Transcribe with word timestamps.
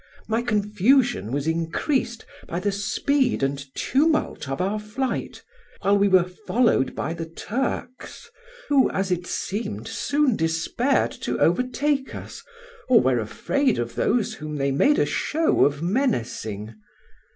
My 0.27 0.41
confusion 0.41 1.31
was 1.31 1.45
increased 1.45 2.25
by 2.47 2.59
the 2.59 2.71
speed 2.71 3.43
and 3.43 3.63
tumult 3.75 4.49
of 4.49 4.59
our 4.59 4.79
flight, 4.79 5.43
while 5.83 5.95
we 5.95 6.07
were 6.07 6.23
followed 6.23 6.95
by 6.95 7.13
the 7.13 7.27
Turks, 7.27 8.27
who, 8.67 8.89
as 8.89 9.11
it 9.11 9.27
seemed, 9.27 9.87
soon 9.87 10.35
despaired 10.35 11.11
to 11.21 11.37
overtake 11.39 12.15
us, 12.15 12.43
or 12.89 12.99
were 12.99 13.19
afraid 13.19 13.77
of 13.77 13.93
those 13.93 14.33
whom 14.33 14.55
they 14.55 14.71
made 14.71 14.97
a 14.97 15.05
show 15.05 15.65
of 15.65 15.83
menacing. 15.83 16.73